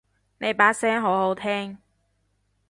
[0.39, 1.77] 你把聲好好聽